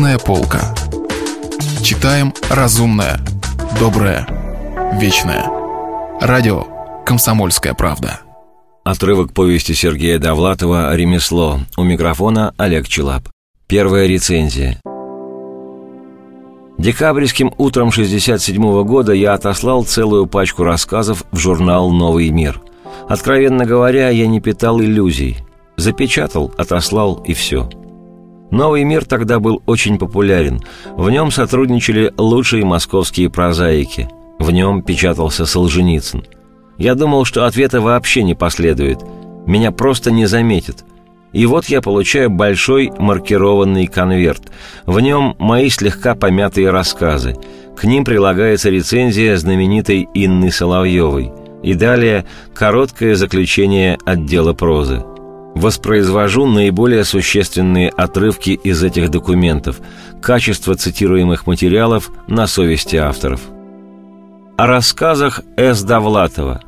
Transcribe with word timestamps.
Книжная 0.00 0.18
полка. 0.18 0.74
Читаем 1.82 2.32
разумное, 2.48 3.20
доброе, 3.78 4.26
вечное. 4.98 5.44
Радио 6.22 6.64
«Комсомольская 7.04 7.74
правда». 7.74 8.20
Отрывок 8.82 9.34
повести 9.34 9.72
Сергея 9.72 10.18
Довлатова 10.18 10.96
«Ремесло». 10.96 11.60
У 11.76 11.82
микрофона 11.82 12.54
Олег 12.56 12.88
Челап. 12.88 13.28
Первая 13.66 14.06
рецензия. 14.06 14.80
Декабрьским 16.78 17.52
утром 17.58 17.92
67 17.92 18.56
-го 18.56 18.84
года 18.84 19.12
я 19.12 19.34
отослал 19.34 19.84
целую 19.84 20.26
пачку 20.26 20.64
рассказов 20.64 21.24
в 21.30 21.36
журнал 21.36 21.90
«Новый 21.90 22.30
мир». 22.30 22.62
Откровенно 23.06 23.66
говоря, 23.66 24.08
я 24.08 24.26
не 24.26 24.40
питал 24.40 24.80
иллюзий. 24.80 25.36
Запечатал, 25.76 26.54
отослал 26.56 27.22
и 27.26 27.34
все– 27.34 27.68
Новый 28.50 28.82
мир 28.84 29.04
тогда 29.04 29.38
был 29.38 29.62
очень 29.66 29.98
популярен. 29.98 30.60
В 30.96 31.08
нем 31.10 31.30
сотрудничали 31.30 32.12
лучшие 32.16 32.64
московские 32.64 33.30
прозаики. 33.30 34.08
В 34.38 34.50
нем 34.50 34.82
печатался 34.82 35.46
Солженицын. 35.46 36.24
Я 36.78 36.94
думал, 36.94 37.24
что 37.24 37.46
ответа 37.46 37.80
вообще 37.80 38.22
не 38.22 38.34
последует. 38.34 39.00
Меня 39.46 39.70
просто 39.70 40.10
не 40.10 40.26
заметят. 40.26 40.84
И 41.32 41.46
вот 41.46 41.66
я 41.66 41.80
получаю 41.80 42.28
большой 42.28 42.90
маркированный 42.98 43.86
конверт. 43.86 44.50
В 44.84 44.98
нем 44.98 45.36
мои 45.38 45.68
слегка 45.68 46.16
помятые 46.16 46.70
рассказы. 46.70 47.36
К 47.76 47.84
ним 47.84 48.04
прилагается 48.04 48.68
рецензия 48.68 49.36
знаменитой 49.36 50.08
Инны 50.14 50.50
Соловьевой. 50.50 51.32
И 51.62 51.74
далее 51.74 52.24
короткое 52.54 53.14
заключение 53.14 53.98
отдела 54.04 54.54
прозы– 54.54 55.04
Воспроизвожу 55.54 56.46
наиболее 56.46 57.04
существенные 57.04 57.90
отрывки 57.90 58.50
из 58.50 58.82
этих 58.82 59.10
документов, 59.10 59.80
качество 60.22 60.74
цитируемых 60.74 61.46
материалов 61.46 62.10
на 62.28 62.46
совести 62.46 62.96
авторов. 62.96 63.40
О 64.56 64.66
рассказах 64.66 65.40
С. 65.56 65.82
Довлатова. 65.82 66.62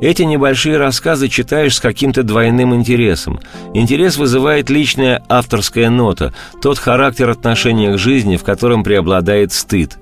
Эти 0.00 0.22
небольшие 0.22 0.76
рассказы 0.76 1.28
читаешь 1.28 1.76
с 1.76 1.80
каким-то 1.80 2.22
двойным 2.22 2.74
интересом. 2.74 3.40
Интерес 3.74 4.16
вызывает 4.16 4.70
личная 4.70 5.22
авторская 5.28 5.90
нота, 5.90 6.32
тот 6.62 6.78
характер 6.78 7.30
отношения 7.30 7.92
к 7.92 7.98
жизни, 7.98 8.36
в 8.36 8.44
котором 8.44 8.84
преобладает 8.84 9.52
стыд. 9.52 9.98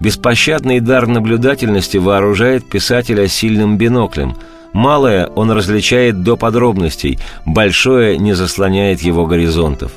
Беспощадный 0.00 0.80
дар 0.80 1.06
наблюдательности 1.06 1.96
вооружает 1.96 2.68
писателя 2.68 3.26
сильным 3.28 3.76
биноклем– 3.76 4.36
Малое 4.72 5.26
он 5.26 5.50
различает 5.50 6.22
до 6.22 6.36
подробностей, 6.36 7.18
большое 7.46 8.18
не 8.18 8.34
заслоняет 8.34 9.00
его 9.00 9.26
горизонтов. 9.26 9.92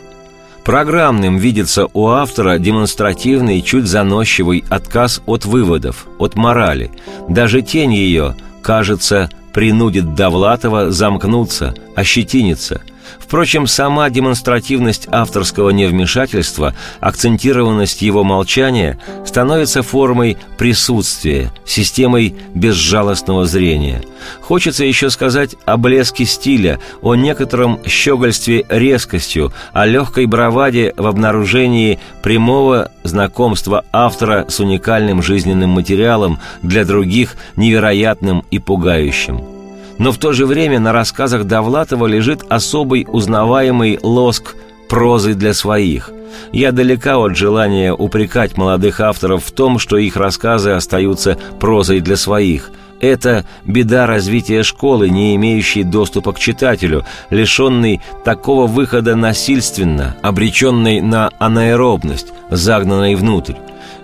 Программным 0.63 1.38
видится 1.38 1.88
у 1.94 2.08
автора 2.08 2.59
демонстративный, 2.59 3.61
чуть 3.61 3.88
заносчивый 3.88 4.63
отказ 4.69 5.22
от 5.25 5.45
выводов, 5.45 6.05
от 6.19 6.36
морали. 6.36 6.91
Даже 7.28 7.61
тень 7.61 7.94
ее, 7.94 8.36
кажется, 8.61 9.30
принудит 9.53 10.13
Довлатова 10.13 10.91
замкнуться, 10.91 11.73
ощетиниться– 11.95 12.81
Впрочем, 13.20 13.67
сама 13.67 14.09
демонстративность 14.09 15.08
авторского 15.12 15.70
невмешательства, 15.70 16.76
акцентированность 17.00 18.02
его 18.02 18.23
молчания 18.23 19.00
становится 19.26 19.84
формой 19.84 20.38
присутствия, 20.58 21.52
системой 21.66 22.36
безжалостного 22.53 23.45
зрения. 23.45 24.03
Хочется 24.42 24.84
еще 24.86 25.09
сказать 25.09 25.56
о 25.66 25.78
блеске 25.78 26.26
стиля, 26.26 26.80
о 27.02 27.16
некотором 27.16 27.80
щегольстве 27.86 28.66
резкостью, 28.70 29.53
о 29.73 29.86
легкой 29.86 30.25
браваде 30.25 30.94
в 30.98 31.08
обнаружении 31.08 32.00
прямого 32.23 32.92
знакомства 33.03 33.86
автора 33.92 34.46
с 34.48 34.59
уникальным 34.59 35.22
жизненным 35.22 35.70
материалом 35.72 36.40
для 36.62 36.86
других 36.86 37.36
невероятным 37.56 38.44
и 38.52 38.59
пугающим. 38.59 39.60
Но 40.01 40.12
в 40.12 40.17
то 40.17 40.34
же 40.34 40.47
время 40.47 40.79
на 40.79 40.94
рассказах 40.94 41.44
Довлатова 41.44 42.07
лежит 42.07 42.44
особый 42.50 43.06
узнаваемый 43.07 44.00
лоск 44.01 44.56
прозы 44.89 45.35
для 45.35 45.53
своих. 45.53 46.09
Я 46.51 46.72
далека 46.72 47.19
от 47.19 47.38
желания 47.38 47.94
упрекать 47.94 48.57
молодых 48.57 49.00
авторов 49.00 49.45
в 49.45 49.51
том, 49.51 49.78
что 49.78 49.97
их 49.97 50.16
рассказы 50.16 50.72
остаются 50.72 51.38
прозой 51.59 52.00
для 52.00 52.16
своих. 52.16 52.72
Это 53.00 53.45
беда 53.63 54.07
развития 54.07 54.63
школы, 54.63 55.07
не 55.07 55.35
имеющей 55.35 55.84
доступа 55.84 56.34
к 56.34 56.40
читателю, 56.40 57.06
лишенной 57.29 58.01
такого 58.25 58.66
выхода 58.66 59.16
насильственно, 59.16 60.17
обреченной 60.23 61.00
на 61.01 61.29
анаэробность, 61.38 62.34
загнанной 62.50 63.13
внутрь. 63.13 63.53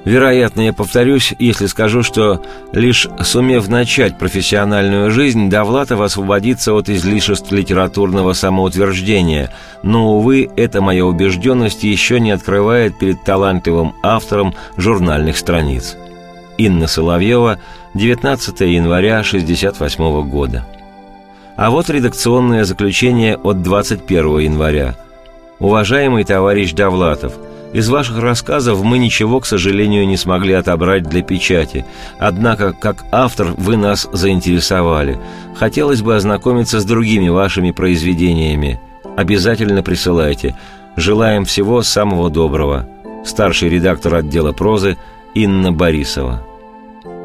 Вероятно, 0.07 0.61
я 0.61 0.71
повторюсь, 0.71 1.33
если 1.37 1.65
скажу, 1.65 2.01
что 2.01 2.41
лишь 2.71 3.09
сумев 3.25 3.67
начать 3.67 4.17
профессиональную 4.17 5.11
жизнь, 5.11 5.49
Довлатов 5.49 5.99
освободится 5.99 6.73
от 6.73 6.87
излишеств 6.87 7.51
литературного 7.51 8.31
самоутверждения, 8.31 9.51
но, 9.83 10.15
увы, 10.15 10.49
эта 10.55 10.79
моя 10.79 11.05
убежденность 11.05 11.83
еще 11.83 12.21
не 12.21 12.31
открывает 12.31 12.97
перед 12.97 13.21
талантливым 13.25 13.95
автором 14.01 14.53
журнальных 14.77 15.35
страниц. 15.35 15.97
Инна 16.57 16.87
Соловьева, 16.87 17.59
19 17.93 18.61
января 18.61 19.19
1968 19.19 20.29
года. 20.29 20.65
А 21.57 21.69
вот 21.69 21.89
редакционное 21.89 22.63
заключение 22.63 23.35
от 23.35 23.61
21 23.61 24.39
января. 24.39 24.95
«Уважаемый 25.59 26.23
товарищ 26.23 26.71
Довлатов– 26.71 27.33
из 27.73 27.89
ваших 27.89 28.19
рассказов 28.19 28.83
мы 28.83 28.97
ничего, 28.97 29.39
к 29.39 29.45
сожалению, 29.45 30.07
не 30.07 30.17
смогли 30.17 30.53
отобрать 30.53 31.03
для 31.03 31.21
печати. 31.21 31.85
Однако, 32.19 32.73
как 32.73 33.05
автор, 33.11 33.53
вы 33.57 33.77
нас 33.77 34.07
заинтересовали. 34.11 35.19
Хотелось 35.55 36.01
бы 36.01 36.15
ознакомиться 36.15 36.79
с 36.79 36.85
другими 36.85 37.29
вашими 37.29 37.71
произведениями. 37.71 38.79
Обязательно 39.15 39.83
присылайте. 39.83 40.55
Желаем 40.95 41.45
всего 41.45 41.81
самого 41.81 42.29
доброго. 42.29 42.87
Старший 43.25 43.69
редактор 43.69 44.15
отдела 44.15 44.53
прозы 44.53 44.97
Инна 45.33 45.71
Борисова. 45.71 46.43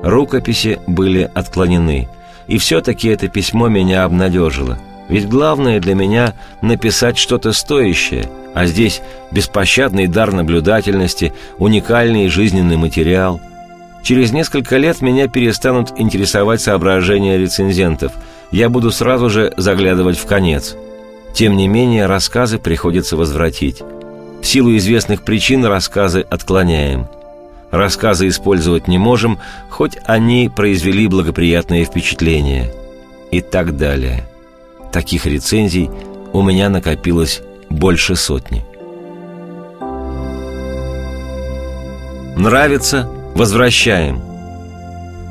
Рукописи 0.03 0.81
были 0.87 1.31
отклонены. 1.35 2.09
И 2.49 2.59
все-таки 2.59 3.09
это 3.09 3.29
письмо 3.29 3.69
меня 3.69 4.05
обнадежило– 4.05 4.79
ведь 5.13 5.29
главное 5.29 5.79
для 5.79 5.95
меня 5.95 6.35
написать 6.63 7.19
что-то 7.19 7.53
стоящее, 7.53 8.31
а 8.55 8.67
здесь 8.67 9.01
беспощадный 9.31 10.07
дар 10.07 10.33
наблюдательности, 10.33 11.33
уникальный 11.59 12.29
жизненный 12.29 12.77
материал. 12.77 13.41
Через 14.03 14.33
несколько 14.33 14.77
лет 14.79 15.01
меня 15.01 15.29
перестанут 15.29 15.93
интересовать 15.97 16.61
соображения 16.61 17.39
рецензентов. 17.39 18.13
Я 18.51 18.69
буду 18.69 18.91
сразу 18.91 19.31
же 19.31 19.55
заглядывать 19.57 20.19
в 20.19 20.27
конец. 20.27 20.77
Тем 21.35 21.57
не 21.57 21.69
менее, 21.69 22.07
рассказы 22.07 22.59
приходится 22.59 23.17
возвратить. 23.17 23.81
В 24.43 24.47
силу 24.47 24.77
известных 24.77 25.23
причин 25.23 25.65
рассказы 25.65 26.27
отклоняем. 26.29 27.07
Рассказы 27.71 28.29
использовать 28.29 28.87
не 28.87 28.99
можем, 28.99 29.39
хоть 29.71 29.97
они 30.05 30.51
произвели 30.55 31.07
благоприятное 31.07 31.85
впечатление. 31.85 32.75
И 33.31 33.41
так 33.41 33.79
далее. 33.79 34.25
Таких 34.93 35.25
рецензий 35.25 35.89
у 36.35 36.43
меня 36.43 36.69
накопилось 36.69 37.41
больше 37.73 38.17
сотни. 38.17 38.65
Нравится– 42.37 43.09
возвращаем– 43.35 44.23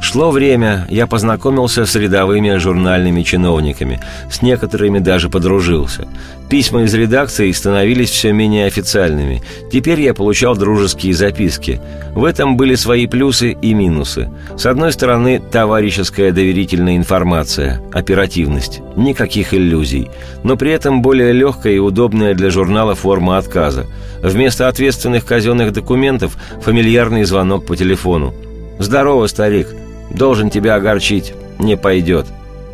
Шло 0.01 0.31
время, 0.31 0.87
я 0.89 1.05
познакомился 1.05 1.85
с 1.85 1.95
рядовыми 1.95 2.57
журнальными 2.57 3.21
чиновниками, 3.21 4.01
с 4.31 4.41
некоторыми 4.41 4.97
даже 4.97 5.29
подружился. 5.29 6.07
Письма 6.49 6.83
из 6.83 6.93
редакции 6.95 7.51
становились 7.51 8.09
все 8.09 8.33
менее 8.33 8.65
официальными. 8.65 9.43
Теперь 9.71 10.01
я 10.01 10.15
получал 10.15 10.55
дружеские 10.55 11.13
записки. 11.13 11.79
В 12.15 12.25
этом 12.25 12.57
были 12.57 12.73
свои 12.73 13.05
плюсы 13.05 13.51
и 13.51 13.75
минусы. 13.75 14.31
С 14.57 14.65
одной 14.65 14.91
стороны, 14.91 15.39
товарищеская 15.39 16.31
доверительная 16.31 16.97
информация, 16.97 17.79
оперативность, 17.93 18.81
никаких 18.95 19.53
иллюзий, 19.53 20.09
но 20.43 20.57
при 20.57 20.71
этом 20.71 21.03
более 21.03 21.31
легкая 21.31 21.73
и 21.73 21.79
удобная 21.79 22.33
для 22.33 22.49
журнала 22.49 22.95
форма 22.95 23.37
отказа. 23.37 23.85
Вместо 24.23 24.67
ответственных 24.67 25.25
казенных 25.25 25.71
документов– 25.73 26.37
фамильярный 26.63 27.23
звонок 27.23 27.67
по 27.67 27.75
телефону. 27.75 28.33
«Здорово, 28.79 29.27
старик. 29.27 29.67
Должен 30.13 30.49
тебя 30.49 30.75
огорчить. 30.75 31.33
Не 31.59 31.77
пойдет. 31.77 32.27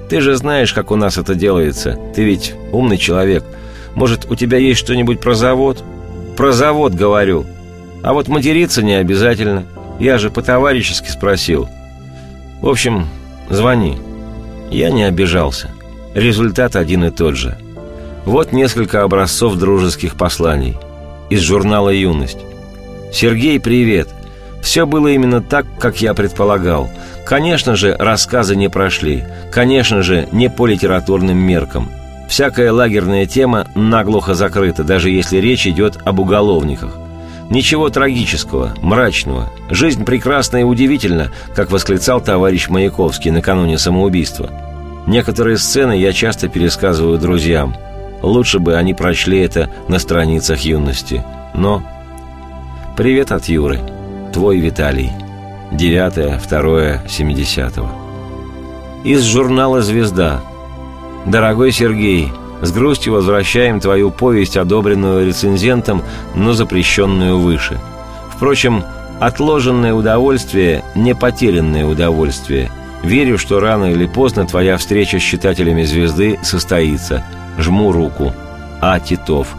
Ты 0.09 0.21
же 0.21 0.35
знаешь, 0.35 0.73
как 0.73 0.91
у 0.91 0.95
нас 0.95 1.17
это 1.17 1.35
делается. 1.35 1.97
Ты 2.15 2.23
ведь 2.23 2.53
умный 2.71 2.97
человек. 2.97 3.43
Может, 3.95 4.29
у 4.29 4.35
тебя 4.35 4.57
есть 4.57 4.79
что-нибудь 4.79 5.19
про 5.19 5.33
завод? 5.33 5.83
Про 6.35 6.51
завод, 6.51 6.93
говорю. 6.93 7.45
А 8.03 8.13
вот 8.13 8.27
материться 8.27 8.81
не 8.81 8.93
обязательно. 8.93 9.65
Я 9.99 10.17
же 10.17 10.29
по-товарищески 10.29 11.09
спросил. 11.09 11.67
В 12.61 12.69
общем, 12.69 13.07
звони. 13.49 13.97
Я 14.71 14.91
не 14.91 15.03
обижался. 15.03 15.71
Результат 16.13 16.75
один 16.75 17.05
и 17.05 17.09
тот 17.09 17.35
же. 17.35 17.57
Вот 18.25 18.51
несколько 18.51 19.03
образцов 19.03 19.55
дружеских 19.55 20.15
посланий. 20.15 20.77
Из 21.29 21.41
журнала 21.41 21.89
«Юность». 21.89 22.39
Сергей, 23.11 23.59
привет. 23.59 24.09
Все 24.61 24.85
было 24.85 25.07
именно 25.07 25.41
так, 25.41 25.65
как 25.79 26.01
я 26.01 26.13
предполагал. 26.13 26.89
Конечно 27.27 27.75
же, 27.75 27.93
рассказы 27.99 28.55
не 28.55 28.69
прошли. 28.69 29.25
Конечно 29.51 30.01
же, 30.01 30.29
не 30.31 30.49
по 30.49 30.65
литературным 30.65 31.37
меркам. 31.37 31.89
Всякая 32.29 32.71
лагерная 32.71 33.25
тема 33.25 33.67
наглухо 33.75 34.33
закрыта, 34.33 34.85
даже 34.85 35.09
если 35.09 35.37
речь 35.37 35.67
идет 35.67 35.97
об 36.05 36.21
уголовниках. 36.21 36.97
Ничего 37.49 37.89
трагического, 37.89 38.73
мрачного. 38.81 39.49
Жизнь 39.69 40.05
прекрасна 40.05 40.57
и 40.57 40.63
удивительна, 40.63 41.29
как 41.53 41.69
восклицал 41.69 42.21
товарищ 42.21 42.69
Маяковский 42.69 43.31
накануне 43.31 43.77
самоубийства. 43.77 44.49
Некоторые 45.05 45.57
сцены 45.57 45.97
я 45.97 46.13
часто 46.13 46.47
пересказываю 46.47 47.17
друзьям. 47.17 47.75
Лучше 48.21 48.59
бы 48.59 48.75
они 48.75 48.93
прочли 48.93 49.39
это 49.41 49.69
на 49.89 49.99
страницах 49.99 50.61
юности. 50.61 51.25
Но... 51.53 51.83
Привет 52.95 53.33
от 53.33 53.45
Юры. 53.45 53.81
Твой 54.33 54.59
Виталий. 54.59 55.11
9 55.71 56.47
2 56.47 57.07
70 57.09 57.73
Из 59.03 59.23
журнала 59.23 59.81
«Звезда». 59.81 60.41
Дорогой 61.25 61.73
Сергей, 61.73 62.31
с 62.61 62.71
грустью 62.71 63.13
возвращаем 63.13 63.81
твою 63.81 64.09
повесть, 64.09 64.55
одобренную 64.55 65.27
рецензентом, 65.27 66.03
но 66.35 66.53
запрещенную 66.53 67.37
выше. 67.37 67.77
Впрочем, 68.33 68.83
отложенное 69.19 69.93
удовольствие– 69.93 70.85
не 70.95 71.13
потерянное 71.13 71.85
удовольствие. 71.85 72.71
Верю, 73.03 73.37
что 73.37 73.59
рано 73.59 73.91
или 73.91 74.05
поздно 74.05 74.45
твоя 74.45 74.77
встреча 74.77 75.19
с 75.19 75.23
читателями 75.23 75.83
«Звезды» 75.83 76.39
состоится. 76.43 77.25
Жму 77.59 77.91
руку. 77.91 78.33
А. 78.79 78.99
Титов. 79.01 79.49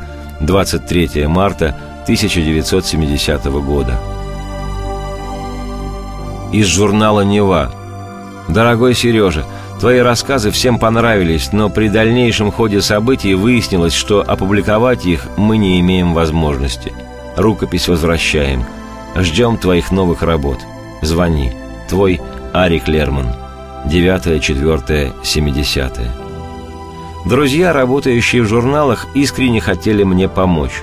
23 0.41 1.27
марта 1.27 1.77
1970 2.05 3.45
года. 3.45 4.01
Из 6.53 6.67
журнала 6.67 7.23
«Нева». 7.23 7.73
Дорогой 8.49 8.95
Сережа, 8.95 9.45
Твои 9.79 10.00
рассказы 10.00 10.50
всем 10.50 10.81
понравились, 10.81 11.53
но 11.53 11.71
при 11.71 11.89
дальнейшем 11.89 12.50
ходе 12.50 12.81
событий 12.81 13.35
выяснилось, 13.35 13.95
что 13.95 14.25
опубликовать 14.27 15.06
их 15.06 15.29
мы 15.37 15.56
не 15.56 15.79
имеем 15.79 16.15
возможности. 16.15 16.93
Рукопись 17.37 17.87
возвращаем. 17.87 18.65
Ждем 19.15 19.56
твоих 19.56 19.93
новых 19.93 20.23
работ. 20.23 20.59
Звони. 21.00 21.53
Твой 21.89 22.21
Арик 22.53 22.89
Лерман. 22.89 23.29
9-4-70. 23.87 26.09
Друзья, 27.25 27.73
работающие 27.73 28.43
в 28.43 28.49
журналах, 28.49 29.06
искренне 29.15 29.61
хотели 29.61 30.03
мне 30.03 30.29
помочь. 30.29 30.83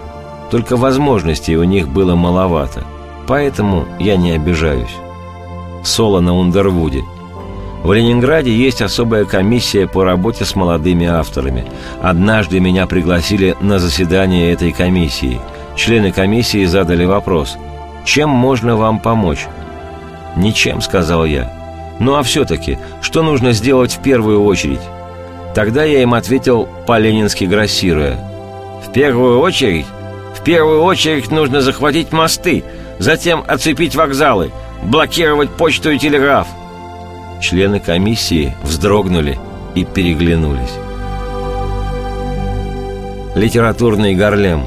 Только 0.52 0.78
возможностей 0.78 1.58
у 1.58 1.66
них 1.66 1.90
было 1.90 2.16
маловато. 2.16 2.86
Поэтому 3.28 3.86
я 4.00 4.16
не 4.16 4.32
обижаюсь. 4.32 4.96
Соло 5.86 6.20
на 6.20 6.36
Ундервуде– 6.36 7.04
в 7.86 7.94
Ленинграде 7.94 8.52
есть 8.52 8.82
особая 8.82 9.26
комиссия 9.26 9.86
по 9.86 10.04
работе 10.04 10.44
с 10.44 10.56
молодыми 10.56 11.06
авторами. 11.06 11.68
Однажды 12.02 12.60
меня 12.60 12.88
пригласили 12.88 13.56
на 13.62 13.78
заседание 13.78 14.52
этой 14.52 14.72
комиссии. 14.72 15.40
Члены 15.76 16.12
комиссии 16.12 16.66
задали 16.66 17.06
вопрос 17.06 17.60
«Чем 18.04 18.32
можно 18.32 18.76
вам 18.76 19.00
помочь?» 19.00 19.46
«Ничем»,— 20.36 20.82
сказал 20.82 21.26
я. 21.26 21.54
«Ну 22.00 22.16
а 22.16 22.24
все-таки, 22.24 22.80
что 23.04 23.22
нужно 23.22 23.52
сделать 23.52 23.94
в 23.94 24.02
первую 24.02 24.44
очередь?» 24.44 24.82
Тогда 25.54 25.84
я 25.84 26.02
им 26.02 26.16
ответил 26.16 26.68
по-ленински 26.88 27.44
грассируя. 27.44 28.18
«В 28.84 28.92
первую 28.94 29.40
очередь? 29.40 29.86
В 30.34 30.44
первую 30.44 30.82
очередь 30.82 31.30
нужно 31.30 31.62
захватить 31.62 32.12
мосты, 32.12 32.64
затем 32.98 33.44
оцепить 33.48 33.96
вокзалы, 33.96 34.50
блокировать 34.84 35.50
почту 35.50 35.92
и 35.92 35.98
телеграф». 35.98 36.48
Члены 37.42 37.80
комиссии 37.80 38.56
вздрогнули 38.64 39.38
и 39.76 39.84
переглянулись. 39.84 40.80
Литературный 43.36 44.16
горлем. 44.16 44.64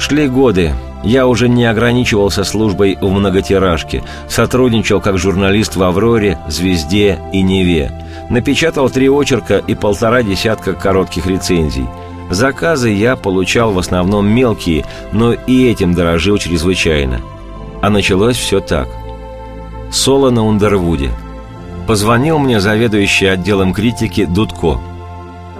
Шли 0.00 0.26
годы. 0.26 0.72
Я 1.04 1.28
уже 1.28 1.48
не 1.48 1.64
ограничивался 1.66 2.42
службой 2.42 2.98
в 3.00 3.08
многотиражке. 3.10 4.02
Сотрудничал 4.28 5.00
как 5.00 5.18
журналист 5.18 5.76
в 5.76 5.82
«Авроре», 5.82 6.38
«Звезде» 6.48 7.20
и 7.32 7.42
«Неве». 7.42 7.92
Напечатал 8.28 8.90
три 8.90 9.08
очерка 9.08 9.58
и 9.58 9.74
полтора 9.74 10.22
десятка 10.22 10.72
коротких 10.72 11.26
рецензий. 11.26 11.86
Заказы 12.30 12.90
я 12.90 13.16
получал 13.16 13.72
в 13.72 13.78
основном 13.78 14.26
мелкие, 14.26 14.84
но 15.12 15.34
и 15.34 15.70
этим 15.70 15.94
дорожил 15.94 16.38
чрезвычайно. 16.38 17.20
А 17.84 17.90
началось 17.90 18.38
все 18.38 18.60
так. 18.60 18.88
Соло 19.92 20.30
на 20.30 20.44
Ундервуде– 20.44 21.10
Позвонил 21.86 22.38
мне 22.38 22.60
заведующий 22.60 23.26
отделом 23.26 23.74
критики 23.74 24.24
Дудко. 24.24 24.80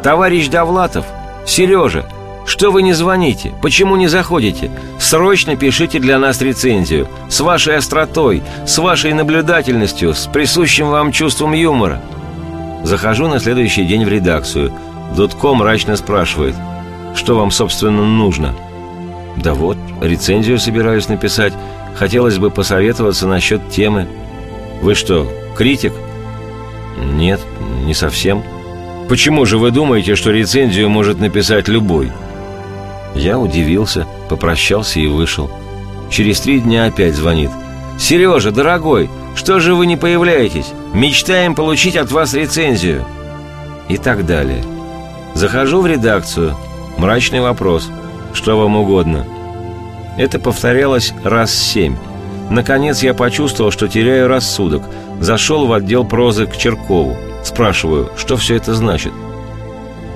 «Товарищ 0.02 0.48
Довлатов! 0.48 1.04
Сережа! 1.46 2.06
Что 2.46 2.70
вы 2.70 2.82
не 2.82 2.92
звоните? 2.92 3.52
Почему 3.62 3.96
не 3.96 4.06
заходите? 4.06 4.70
Срочно 4.98 5.56
пишите 5.56 5.98
для 5.98 6.18
нас 6.18 6.40
рецензию. 6.40 7.08
С 7.28 7.40
вашей 7.40 7.76
остротой, 7.76 8.42
с 8.66 8.78
вашей 8.78 9.12
наблюдательностью, 9.12 10.14
с 10.14 10.26
присущим 10.26 10.88
вам 10.88 11.12
чувством 11.12 11.52
юмора». 11.52 12.00
Захожу 12.84 13.28
на 13.28 13.38
следующий 13.40 13.84
день 13.84 14.04
в 14.04 14.08
редакцию. 14.08 14.72
Дудко 15.14 15.54
мрачно 15.54 15.96
спрашивает, 15.96 16.54
«Что 17.14 17.36
вам, 17.36 17.50
собственно, 17.50 18.04
нужно?» 18.04 18.54
«Да 19.36 19.52
вот, 19.52 19.76
рецензию 20.00 20.58
собираюсь 20.58 21.08
написать. 21.08 21.52
Хотелось 21.94 22.38
бы 22.38 22.50
посоветоваться 22.50 23.26
насчет 23.26 23.70
темы». 23.70 24.08
«Вы 24.82 24.94
что, 24.94 25.26
критик?» 25.56 25.92
Нет, 26.96 27.40
не 27.84 27.94
совсем. 27.94 28.42
Почему 29.08 29.44
же 29.44 29.58
вы 29.58 29.70
думаете, 29.70 30.14
что 30.14 30.30
рецензию 30.30 30.88
может 30.88 31.18
написать 31.20 31.68
любой? 31.68 32.10
Я 33.14 33.38
удивился, 33.38 34.06
попрощался 34.28 35.00
и 35.00 35.06
вышел. 35.06 35.50
Через 36.10 36.40
три 36.40 36.60
дня 36.60 36.86
опять 36.86 37.14
звонит. 37.14 37.50
«Сережа, 37.98 38.50
дорогой, 38.50 39.08
что 39.36 39.60
же 39.60 39.74
вы 39.74 39.86
не 39.86 39.96
появляетесь? 39.96 40.72
Мечтаем 40.92 41.54
получить 41.54 41.96
от 41.96 42.10
вас 42.10 42.34
рецензию». 42.34 43.06
И 43.88 43.98
так 43.98 44.26
далее. 44.26 44.64
Захожу 45.34 45.80
в 45.80 45.86
редакцию. 45.86 46.56
Мрачный 46.98 47.40
вопрос. 47.40 47.88
Что 48.32 48.58
вам 48.58 48.76
угодно? 48.76 49.26
Это 50.16 50.38
повторялось 50.38 51.12
раз 51.24 51.52
семь. 51.52 51.96
Наконец 52.50 53.02
я 53.02 53.14
почувствовал, 53.14 53.70
что 53.70 53.88
теряю 53.88 54.28
рассудок. 54.28 54.82
Зашел 55.20 55.66
в 55.66 55.72
отдел 55.72 56.04
прозы 56.04 56.46
к 56.46 56.56
Черкову. 56.56 57.16
Спрашиваю, 57.42 58.10
что 58.16 58.36
все 58.36 58.56
это 58.56 58.74
значит? 58.74 59.12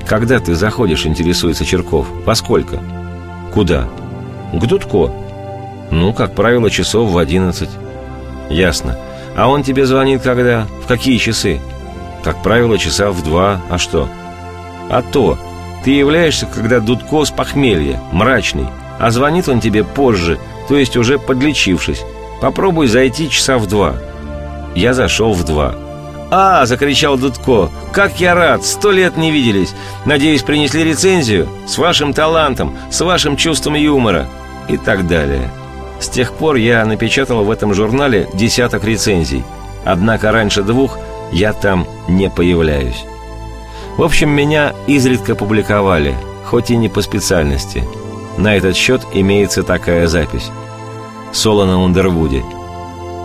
«Когда 0.07 0.41
ты 0.41 0.55
заходишь?»– 0.55 1.05
интересуется 1.07 1.67
Черков. 1.67 2.07
«Во 2.25 2.35
сколько?» 2.35 2.81
«Куда?» 3.53 3.89
«К 4.55 4.67
Дудко». 4.67 5.13
«Ну, 5.91 6.15
как 6.15 6.35
правило, 6.35 6.71
часов 6.71 7.11
в 7.11 7.19
одиннадцать». 7.19 7.71
«Ясно. 8.49 8.97
А 9.37 9.49
он 9.49 9.63
тебе 9.63 9.85
звонит 9.85 10.23
когда? 10.23 10.67
В 10.83 10.87
какие 10.87 11.19
часы?» 11.19 11.61
«Как 12.25 12.43
правило, 12.43 12.79
часа 12.79 13.11
в 13.11 13.23
два. 13.23 13.61
А 13.69 13.77
что?» 13.77 14.09
«А 14.89 15.03
то. 15.03 15.39
Ты 15.85 15.93
являешься, 15.93 16.47
когда 16.47 16.81
Дудко 16.81 17.25
с 17.25 17.31
похмелья, 17.31 18.01
мрачный, 18.13 18.67
а 18.99 19.11
звонит 19.11 19.49
он 19.49 19.61
тебе 19.61 19.85
позже, 19.85 20.39
то 20.69 20.77
есть 20.77 20.97
уже 20.97 21.19
подлечившись. 21.19 22.03
Попробуй 22.41 22.89
зайти 22.89 23.31
часа 23.31 23.59
в 23.59 23.67
два». 23.67 23.97
Я 24.75 24.95
зашел 24.95 25.33
в 25.33 25.45
два. 25.45 25.75
«А!»– 26.31 26.67
закричал 26.67 27.17
Дудко. 27.17 27.71
«Как 27.93 28.21
я 28.21 28.35
рад! 28.35 28.65
Сто 28.65 28.91
лет 28.91 29.17
не 29.17 29.31
виделись! 29.31 29.75
Надеюсь, 30.05 30.43
принесли 30.43 30.85
рецензию? 30.85 31.49
С 31.67 31.79
вашим 31.79 32.13
талантом, 32.13 32.77
с 32.91 33.01
вашим 33.01 33.37
чувством 33.37 33.75
юмора!» 33.75 34.27
И 34.69 34.77
так 34.77 35.07
далее. 35.07 35.51
С 36.01 36.09
тех 36.09 36.35
пор 36.35 36.57
я 36.57 36.85
напечатал 36.85 37.45
в 37.45 37.51
этом 37.51 37.73
журнале 37.73 38.29
десяток 38.35 38.85
рецензий. 38.85 39.43
Однако 39.85 40.31
раньше 40.31 40.63
двух 40.63 40.99
я 41.33 41.53
там 41.53 41.87
не 42.09 42.29
появляюсь. 42.29 43.05
В 43.99 44.03
общем, 44.05 44.31
меня 44.31 44.75
изредка 44.87 45.35
публиковали, 45.35 46.15
хоть 46.45 46.71
и 46.71 46.77
не 46.77 46.89
по 46.89 47.03
специальности. 47.03 47.83
На 48.39 48.57
этот 48.57 48.77
счет 48.77 49.05
имеется 49.13 49.65
такая 49.65 50.07
запись. 50.07 50.53
Соло 51.33 51.67
на 51.67 51.83
Ундервуде. 51.83 52.45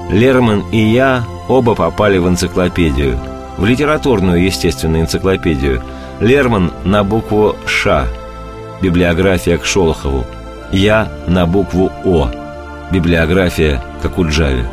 Лерман 0.10 0.63
и 0.72 0.80
я 0.80 1.25
оба 1.48 1.75
попали 1.75 2.18
в 2.18 2.27
энциклопедию. 2.27 3.20
В 3.58 3.65
литературную, 3.65 4.44
естественно, 4.44 5.00
энциклопедию. 5.00 5.84
Лерман 6.20 6.74
на 6.84 7.03
букву 7.03 7.56
«Ш», 7.68 8.08
библиография 8.82 9.60
к 9.60 9.65
Шолохову. 9.65 10.25
Я 10.72 11.08
на 11.27 11.46
букву 11.46 11.92
«О», 12.03 12.32
библиография 12.92 13.80
к 14.01 14.06
Акуджаве. 14.06 14.65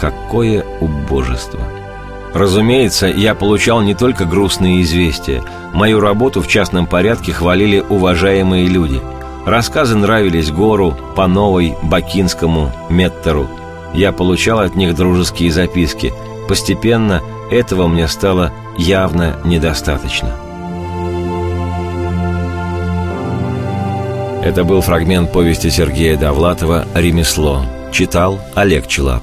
Какое 0.00 0.64
убожество! 0.80 1.60
Разумеется, 2.34 3.06
я 3.06 3.34
получал 3.34 3.80
не 3.80 3.94
только 3.94 4.24
грустные 4.24 4.82
известия. 4.82 5.42
Мою 5.72 6.00
работу 6.00 6.42
в 6.42 6.48
частном 6.48 6.86
порядке 6.86 7.32
хвалили 7.32 7.82
уважаемые 7.88 8.66
люди– 8.66 9.00
Рассказы 9.44 9.94
нравились 9.94 10.50
Гору, 10.50 10.96
Пановой, 11.14 11.74
Бакинскому, 11.82 12.72
Меттеру. 12.88 13.46
Я 13.92 14.10
получал 14.10 14.60
от 14.60 14.74
них 14.74 14.94
дружеские 14.94 15.50
записки. 15.50 16.14
Постепенно 16.48 17.20
этого 17.50 17.86
мне 17.86 18.08
стало 18.08 18.52
явно 18.78 19.36
недостаточно. 19.44 20.34
Это 24.42 24.64
был 24.64 24.80
фрагмент 24.80 25.30
повести 25.30 25.68
Сергея 25.68 26.16
Довлатова 26.16 26.86
«Ремесло». 26.94 27.64
Читал 27.92 28.40
Олег 28.54 28.86
Челап. 28.86 29.22